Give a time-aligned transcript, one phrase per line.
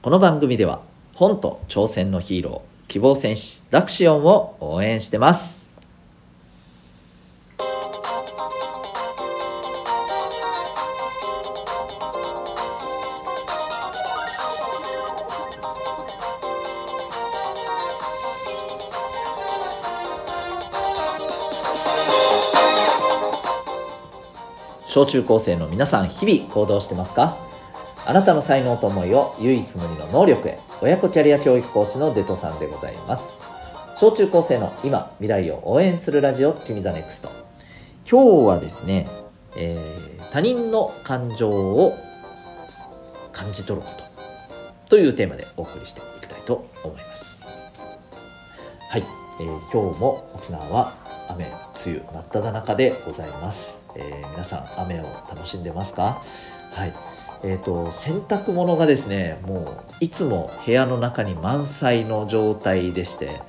[0.00, 0.80] この番組では
[1.14, 5.66] 本と挑戦のヒーロー希望戦士ダクシオンを応援してます。
[24.86, 27.47] 小中高生の皆さん日々行動してますか？
[28.08, 30.58] あなたの才能と思いを唯一無二の能力へ。
[30.80, 33.42] 親子キャリア教育コーチのデトさんでございます。
[33.96, 37.28] 小中高生の今未来を応援するラジオ君ザネクスト
[38.10, 39.06] 今日はですね、
[39.58, 41.98] えー、他人の感情を
[43.30, 44.04] 感じ取ること。
[44.88, 47.46] というテーマでお送りしていきたいと思います。
[48.88, 49.04] はい、
[49.38, 50.94] えー、今日も沖縄は
[51.28, 51.52] 雨梅
[51.84, 56.22] 雨真っ只中でございます、えー、皆さん雨を楽しんでますか？
[56.72, 63.40] はいえーと、洗濯物がですねもういつも部屋の中に満載の状態でして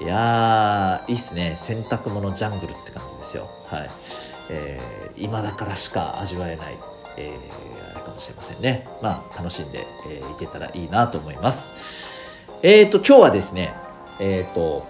[0.00, 3.48] いやーいいっすね洗濯物ジャングルって感じですよ。
[3.66, 3.90] はい、
[4.50, 6.74] えー、今だからしか味わえない、
[7.16, 8.86] えー、あれかもしれませんね。
[9.02, 11.74] まあ楽しんで、えー、いけたらいいなと思います。
[12.62, 13.74] えっ、ー、と今日はですね
[14.18, 14.86] えっ、ー、と、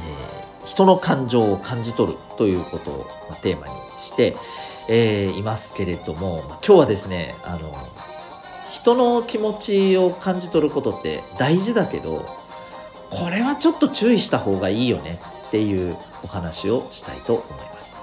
[0.00, 3.06] えー、人の感情を感じ取るということを
[3.42, 4.34] テーマにして、
[4.92, 7.72] えー、いますけれども今日はですねあの
[8.72, 12.26] 人の気持ちを感じ取ることって大事だけど
[13.08, 17.98] これはちょっと注意した方がいいよねっていうお話をしたいと思います。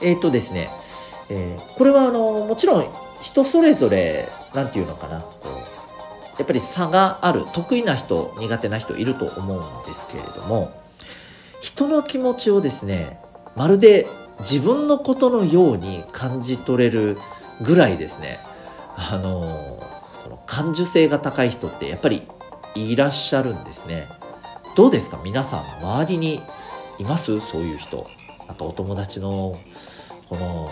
[0.00, 0.70] えっ、ー、とですね、
[1.28, 2.86] えー、これはあのもちろん
[3.20, 5.46] 人それぞれ何て言うのかなこう
[6.38, 10.80] やっぱり差がある得意な人苦手な人いると思うんですけれども
[11.60, 13.18] 人の気持ちをですね
[13.56, 14.06] まるで
[14.40, 17.18] 自分のことのように感じ取れる
[17.62, 18.38] ぐらいですね。
[18.96, 19.78] あの
[20.24, 22.22] この感受性が高い人ってやっぱり
[22.74, 24.06] いらっしゃるんですね。
[24.76, 25.18] どうですか？
[25.24, 26.40] 皆さん周りに
[26.98, 27.40] います？
[27.40, 28.06] そういう人。
[28.46, 29.58] なんかお友達の
[30.28, 30.70] この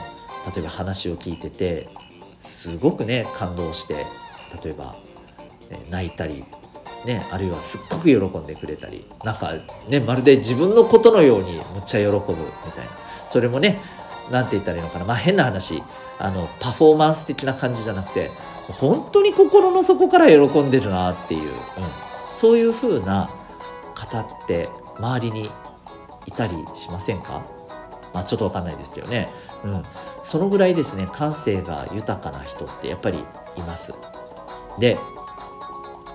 [0.55, 1.89] 例えば話を聞いてて
[2.39, 4.05] すごくね感動して
[4.63, 4.95] 例えば
[5.91, 6.45] 泣いたり
[7.05, 9.53] ね、あるいはすっごく喜んでくれたりなんか
[9.89, 12.33] ねまるで自分のことのようにむっちゃ喜ぶ
[12.65, 13.04] みたいな。
[13.35, 13.81] それもね
[14.31, 15.05] 何て言ったらいいのかな。
[15.05, 15.83] まあ変な話
[16.21, 18.31] あのパフォーマンス的な感じじゃなくて
[18.79, 21.59] 本当に心の底から喜んでるなっていう、うん、
[22.33, 23.29] そういう風な
[23.97, 24.69] 方って
[24.99, 25.51] 周りに
[26.27, 27.43] いたりしませんか？
[28.15, 29.29] まあちょっとわかんないですけどね、
[29.65, 29.83] うん、
[30.23, 33.19] そのぐらいですね感性が豊かな人ってやっぱり
[33.57, 33.95] います。
[34.79, 34.97] で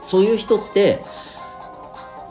[0.03, 1.03] そういう人って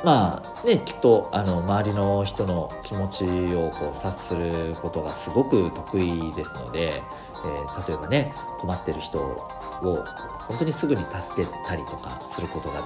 [0.03, 3.24] まあねきっとあの周りの人の気持ち
[3.54, 10.04] をこう察することがすごく得意ですので、えー、例えばね困ってる人を
[10.48, 12.80] 本当にすぐに助けたりとかすることが、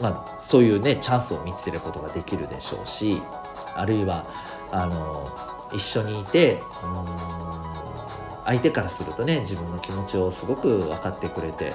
[0.00, 3.22] まあ、そういうねチャンスを見つけることができるでしょうし
[3.74, 4.26] あるいは
[4.70, 5.30] あの
[5.72, 7.48] 一緒にいてうん
[8.44, 11.74] 相手からするとね自分の気持ちをすごく分かってくれて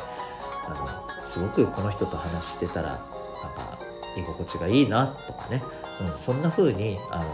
[0.66, 3.08] あのすごくこの人と話してたらなんか
[4.18, 5.62] 居心地がいいなとかね、
[6.02, 7.28] うん、そんな風にあの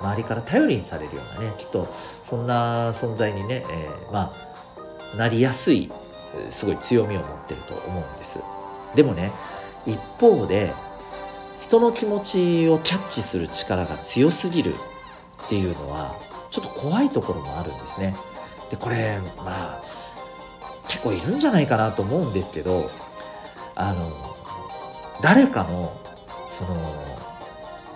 [0.00, 1.88] 周りから頼りにされるようなねきっと
[2.24, 4.32] そんな存在にね、えー、ま
[5.12, 5.90] あなりやすい
[6.50, 8.40] すごい強みを持ってると思うんです。
[8.94, 9.32] でもね
[9.86, 10.72] 一方で
[11.60, 14.74] 人の気持ちをキャッチする力が強すぎる
[15.44, 16.14] っていうのは
[16.50, 18.14] ちょっと怖いところもあるんですね。
[18.70, 19.82] でこれまあ
[20.88, 22.90] 結構いるんじゃないかなと思うんですけど
[23.74, 24.33] あの
[25.22, 25.96] 誰かの
[26.50, 27.16] その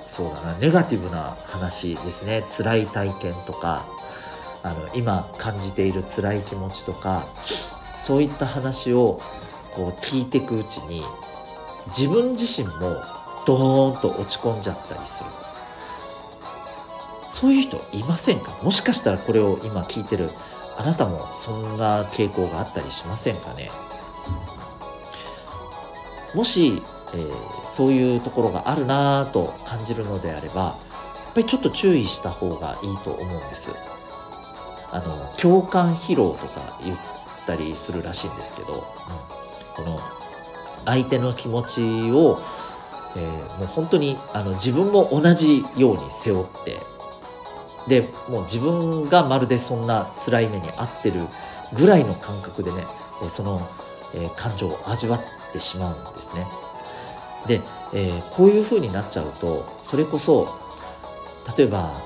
[0.07, 2.45] そうだなネガティブな話ですね。
[2.49, 3.87] 辛い体験とか
[4.63, 7.27] あの今感じている辛い気持ちとか
[7.97, 9.21] そういった話を
[9.75, 11.03] こう聞いていくうちに
[11.89, 12.97] 自分自身も
[13.47, 15.31] ドーンと落ち込んじゃったりする。
[17.29, 18.59] そういう人いませんか？
[18.63, 20.31] もしかしたらこれを今聞いてる
[20.77, 23.71] あなたもそんな傾向があったりしませんかね？
[26.35, 26.83] もし
[27.15, 30.71] えー、そういうところがあるなぁと感じるのであればや
[31.31, 33.71] っぱりちょっと注意した方がいいと思うんです
[34.91, 36.99] あの共感疲労とか言っ
[37.47, 40.01] たりするらしいんですけど、うん、この
[40.85, 42.39] 相手の気持ちを、
[43.17, 46.79] えー、もう本当にあの自分も同じように背負って
[47.89, 51.21] でもう自分がまるでそんな辛い目に遭ってる
[51.75, 52.85] ぐらいの感覚でね
[53.29, 53.61] その、
[54.15, 56.47] えー、感情を味わってしまうんですね。
[57.47, 57.61] で、
[57.95, 60.49] えー、こういう風になっちゃうとそれこそ
[61.57, 62.03] 例えば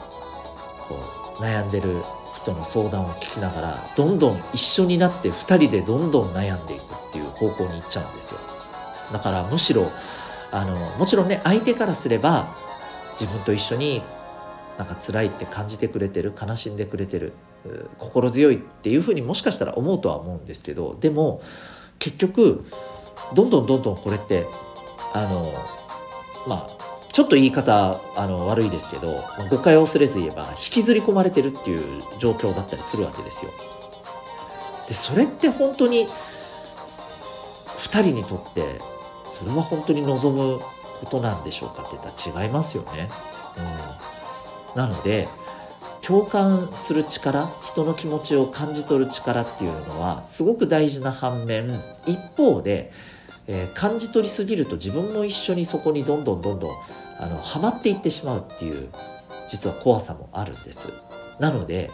[0.88, 0.96] こ
[1.38, 2.02] う悩んでる
[2.34, 8.40] 人の相談を聞きながらどんどん一緒になって2人でどんどん悩んでいくっていう方向に行っちゃうんですよ。
[9.12, 9.90] だからむしろ
[10.50, 12.46] あのもちろんね相手からすれば
[13.20, 14.02] 自分と一緒に
[14.78, 17.32] なんか辛いって感じてくれてる悲しんでくれてる
[17.98, 21.42] 心強いっていうふうにもしかしたら思うとは思うんですけどでも
[21.98, 22.64] 結局
[23.34, 24.44] どんどんどんどんこれって
[25.12, 25.52] あの
[26.46, 26.82] まあ
[27.12, 33.50] ちょっと言い方あの悪いですけどま誤解を恐れず言えば引きずり込まれてるっていう状況だったりするわけですよ。
[34.88, 36.08] でそれって本当に
[37.78, 38.80] 2人にとって
[39.38, 40.60] それは本当に望む
[41.00, 43.08] ことなんでしょうかって言ったら違いますよね。
[44.74, 45.28] うん、なので
[46.00, 52.92] 共感する力人の気持ちを感じ取る力っていうのはすごく大事な反面一方で、
[53.46, 56.70] えー、感じ取りすぎると自分も一緒にそこにどんどんどんどん
[57.18, 58.88] あのハマっていってしまうっていう
[59.48, 60.88] 実は怖さもあるんです。
[61.38, 61.90] なので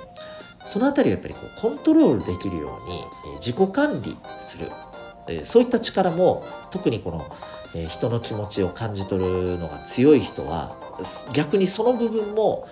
[0.65, 3.03] その辺りはやっぱりこうコントロールできるように
[3.37, 4.71] 自己管理する
[5.45, 10.77] そういった力も特にこの人の気持ちを感じ取るのが強い人は
[11.33, 12.67] 逆にその部分も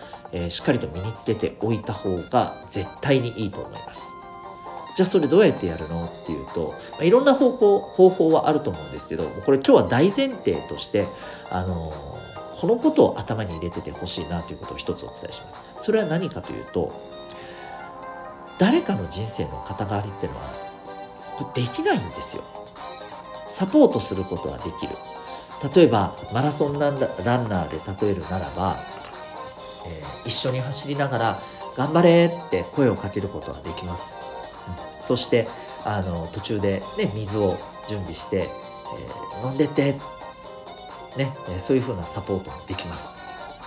[0.48, 4.02] しっかりと身につけておいた方が絶対にいいと思います。
[4.96, 6.06] じゃあそれどうやってやるの？
[6.06, 11.06] っていうとまいろんな方向方法はあると思うんですけどこれ今日は大前提として
[11.50, 11.92] あの
[12.58, 15.60] このことを頭に入れててほしいなということを一つお伝えします。
[15.78, 16.92] それは何かというと
[18.58, 20.46] 誰かの人生の肩代わりっていうのは
[21.36, 22.42] これできないんですよ。
[23.46, 24.96] サポートすることはできる。
[25.74, 28.78] 例えばマラソンランナーで例えるならば、
[29.86, 31.40] えー、一緒に走りながら
[31.76, 34.18] 「頑張れ!」って声をかけることはできます。
[35.06, 35.46] そして
[35.84, 37.56] あの途中で、ね、水を
[37.88, 38.48] 準備して、
[39.38, 39.94] えー、飲んでって
[41.16, 43.16] ね、そういうふうなサポートもできます。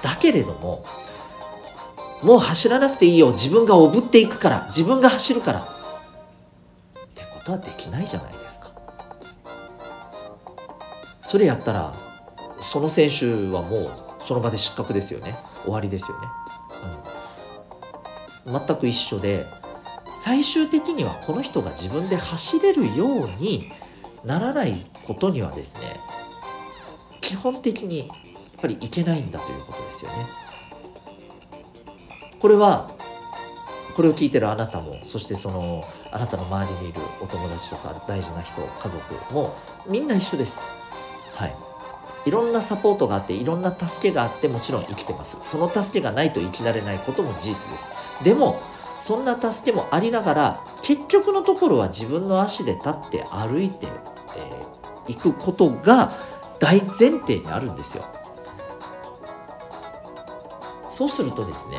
[0.04, 0.86] だけれども、
[2.22, 3.32] もう走らなくていいよ。
[3.32, 4.66] 自分がおぶっていくから。
[4.68, 5.62] 自分が走るから。
[5.62, 5.64] っ
[7.16, 8.72] てことはできないじゃないですか。
[11.22, 11.94] それやったら、
[12.62, 15.38] その選手はもうその場で失格ですよね。
[15.64, 16.28] 終わりですよね。
[18.46, 19.46] うん、全く一緒で、
[20.22, 23.72] 最終的にはこの人が自分で走れるように
[24.26, 25.82] ならないことにはですね、
[27.22, 28.10] 基本的にやっ
[28.62, 30.18] ぱりいけないんだということですよね。
[32.38, 32.92] これは
[33.96, 39.56] これを聞いてるあなたもそしてそのあなたの周りにいるお友達とか大事な人家族も
[39.88, 40.62] みんな一緒です。
[41.36, 41.56] はい。
[42.26, 45.38] いろんなサポートがあっていろんな助けがあってもちろん生きてます。
[45.44, 47.90] その助けがないと生きられないことも事実です。
[48.22, 48.60] でも
[49.00, 53.90] そんな助けもありながら結局のところは自分の足で立って歩いてい、
[54.38, 56.12] えー、くことが
[56.60, 58.06] 大前提にあるんですよ。
[60.90, 61.78] そうするとですね、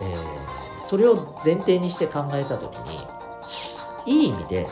[0.00, 2.76] えー、それを前提にして考えた時
[4.06, 4.68] にいい意味で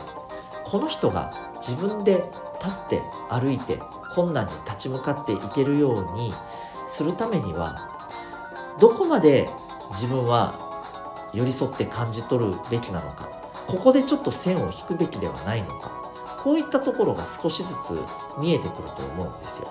[0.63, 2.23] この人が自分で
[2.61, 3.77] 立って歩いて
[4.15, 6.33] 困難に立ち向かっていけるように
[6.87, 7.89] するためには
[8.79, 9.49] どこまで
[9.91, 10.68] 自分は
[11.33, 13.29] 寄り添って感じ取るべきなのか
[13.67, 15.91] ここでちょっと線を引くべきではないのか
[16.43, 17.99] こういったところが少しずつ
[18.39, 19.67] 見えてくると思うんですよ。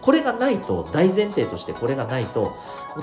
[0.00, 2.56] これがないと大前提としてこれがないと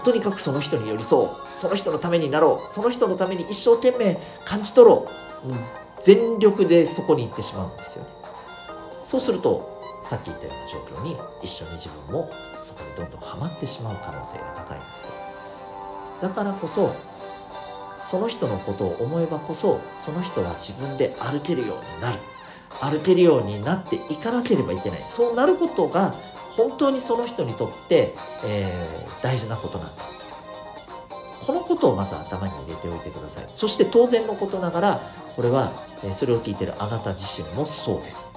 [0.03, 5.07] とにかくその人に寄り添うその人のためになろうその人のために一生懸命感じ取ろ
[5.45, 5.57] う、うん、
[6.01, 8.09] 全力でそこに行ってしまうんですよね。
[9.03, 12.29] そうするとさっき言ったような状況に一緒に自分も
[12.63, 15.13] そこにどんどんはまってしまう可能性が高いんですよ。
[16.21, 16.95] だからこそ
[18.01, 22.19] その人のことを思えばこそその人は自分で歩けるようになる。
[22.79, 25.01] 歩けるようになっていかなければいけない。
[25.05, 26.13] そうなることが
[26.55, 28.13] 本当にその人にとって、
[28.45, 30.03] えー、大事なことなんだ。
[31.45, 33.45] このことをまず頭に入れておいてください。
[33.53, 35.01] そして当然のことながら
[35.35, 35.71] これは、
[36.03, 38.27] えそれを聞いてるあなた自身もそうです。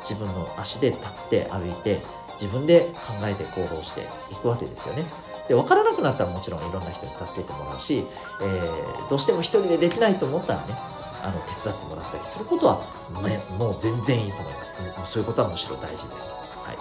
[0.00, 2.02] 自分の足で立って歩いて
[2.40, 5.04] 自分で考えて行動していくわけですよね。
[5.48, 8.06] で分からなくなったらもちろんいろんな人に助けてもらうし、
[8.42, 10.74] えー、どうしても一人でできないと思ったらね
[11.22, 12.80] あの手伝ってもらったりすることは、
[13.22, 14.80] ね、もう全然いいと思います。
[14.82, 16.72] もうそういうことはむしろ大事です、は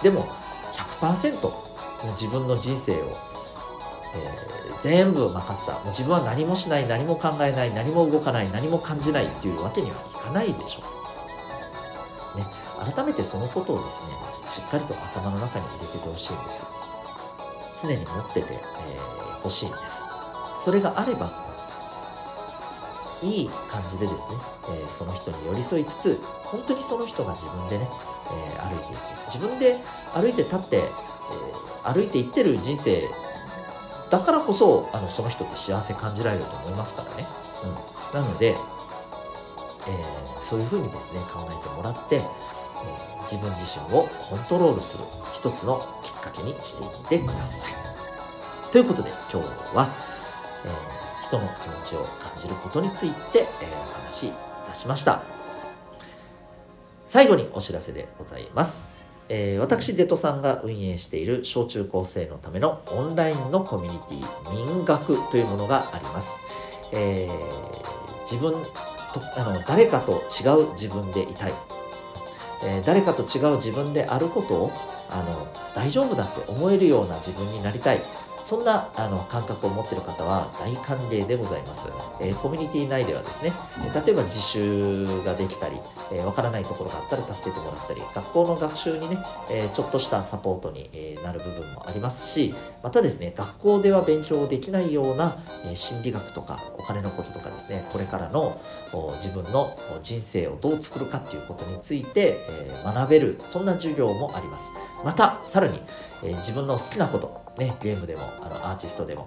[0.00, 0.26] い、でも
[0.72, 1.50] 100%
[2.12, 2.96] 自分の人生を、
[4.14, 5.72] えー、全部任せた。
[5.74, 10.82] もう自分は何もしない何も考えない何も動かない何も感じないっていうわけにはいかないでしょ
[12.36, 12.46] う、ね、
[12.94, 14.08] 改めてそのことをですね
[14.48, 16.77] しっかりと頭の中に入れててほしいんです。
[17.82, 20.02] 常に持ってて、えー、しいんです。
[20.58, 21.48] それがあれば
[23.22, 24.36] いい感じでですね、
[24.68, 27.88] えー、その人に寄り添いつつ本当にその人が自分でね、
[28.26, 29.78] えー、歩いていく自分で
[30.14, 33.08] 歩いて立って、えー、歩いていってる人生
[34.10, 37.26] だからこそあのその人って幸せ感じられると思いますからね、
[38.14, 38.56] うん、なので、え
[40.40, 42.22] そういうふうにですね考えてもらって、
[43.22, 45.04] 自分自身をコントロールする
[45.34, 47.72] 一つのきっかけにしていってください。
[48.72, 49.88] ということで今日は、
[50.64, 54.32] えー、人の気持ちを感じることについて、えー、お話しい
[54.66, 55.22] たしました。
[57.06, 58.84] 最後にお知らせでございます。
[59.30, 66.42] えー、私デトさんが運営している小中高生のためのオンラインのコミュニティ民学というものがあります。
[66.92, 68.52] えー、自分
[69.12, 71.52] とあの誰かと違う自分でいたい、
[72.62, 74.72] えー、誰かと違う自分であることを
[75.10, 78.00] あの大丈夫だって思えるような自分になりたい。
[78.42, 81.88] そんなあの感覚を持っている方は大歓迎でございます、
[82.20, 83.52] えー、コミュニティ内ではですね
[84.06, 89.18] 例えば自習ができたりわ、えー、からないところがあったら助けてもらったり学校の学習にね、
[89.50, 98.60] えー、ちょっとしたサポートに、えなる部分もありますしまたですね学校では勉強できないような、え心理学とかお金のこととかですねこれからの
[99.16, 104.70] 自分の人生をどう作るかっていうことについて、え学べるそんな授業もあります。
[105.04, 105.80] またさらに、
[106.24, 109.26] え自分の好きなことね、ゲームでもあのアーティストでも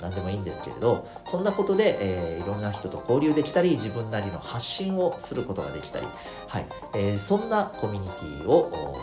[0.00, 6.06] 何でもいいんですけれどそんなことで、えー、いろんな人と交流できたり自分なりの発信をすることができたり、
[6.48, 8.96] はいえー、そんなコミュニティを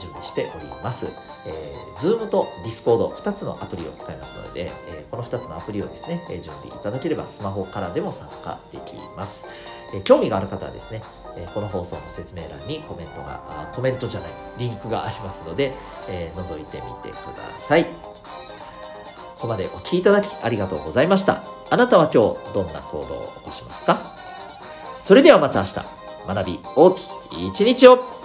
[0.00, 1.08] 準備しております。
[1.46, 9.46] えー、Zoom と Discord、2つのアプリを使いますので、えー、この2つのアプリをですね、え準備いただければスマホからでも参加できます。
[9.94, 11.02] えー、興味がある方はですね、
[11.36, 15.72] えこの放送の説明欄にコメントが、コメントじゃない、リンクがありますので、
[16.08, 18.15] え覗いてみてください。
[19.36, 21.42] ここまでお聴きいただきありがとうございました。
[21.68, 24.00] あなたは今日どんな行動を起こしますか？
[25.02, 25.74] それではまた明日、
[26.26, 27.00] 学び大き
[27.42, 28.15] い一日を。